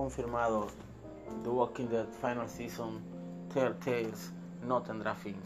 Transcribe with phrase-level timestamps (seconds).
[0.00, 0.66] confirmado
[1.42, 3.02] The Walking Dead Final Season
[3.52, 4.32] Tales
[4.66, 5.36] no tendrá fin.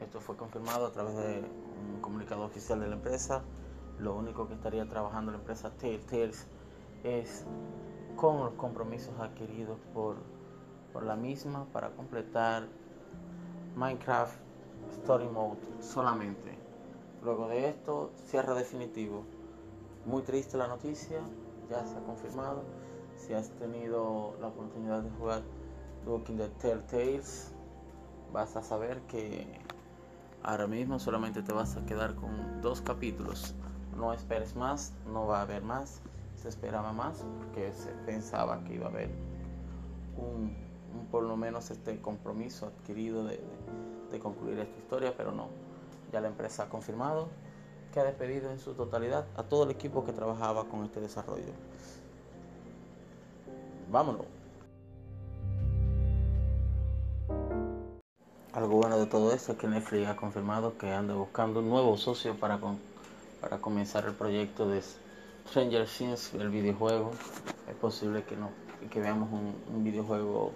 [0.00, 1.44] Esto fue confirmado a través de
[1.94, 3.44] un comunicado oficial de la empresa.
[4.00, 6.48] Lo único que estaría trabajando la empresa Tales
[7.04, 7.44] es
[8.16, 10.16] con los compromisos adquiridos por,
[10.92, 12.66] por la misma para completar
[13.76, 14.40] Minecraft
[14.90, 16.58] Story Mode solamente.
[17.22, 19.22] Luego de esto, cierre definitivo.
[20.04, 21.20] Muy triste la noticia,
[21.70, 22.64] ya se ha confirmado.
[23.16, 25.42] Si has tenido la oportunidad de jugar
[26.04, 26.50] The Walking Dead
[26.90, 27.52] Tales
[28.32, 29.46] vas a saber que
[30.42, 33.54] ahora mismo solamente te vas a quedar con dos capítulos.
[33.96, 36.00] No esperes más, no va a haber más.
[36.36, 39.10] Se esperaba más porque se pensaba que iba a haber
[40.18, 40.54] un,
[41.10, 43.40] por lo menos este compromiso adquirido de,
[44.10, 45.48] de concluir esta historia, pero no.
[46.12, 47.28] Ya la empresa ha confirmado
[47.92, 51.54] que ha despedido en su totalidad a todo el equipo que trabajaba con este desarrollo.
[53.90, 54.26] Vámonos.
[58.52, 61.96] Algo bueno de todo esto es que Netflix ha confirmado que anda buscando un nuevo
[61.96, 62.58] socio para,
[63.40, 64.82] para comenzar el proyecto de
[65.48, 67.12] Stranger Things, el videojuego.
[67.68, 68.50] Es posible que, no,
[68.90, 70.52] que veamos un, un videojuego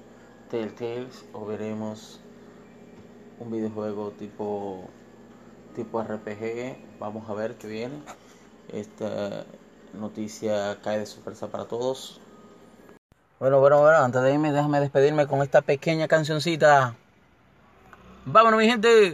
[0.50, 2.20] Telltales o veremos
[3.38, 4.88] un videojuego tipo
[5.74, 6.98] tipo RPG.
[6.98, 8.02] Vamos a ver qué viene.
[8.72, 9.44] Esta
[9.94, 12.20] noticia cae de sorpresa para todos.
[13.40, 16.94] Bueno, bueno, bueno, antes de irme, déjame despedirme con esta pequeña cancioncita.
[18.26, 19.08] Vámonos, mi gente.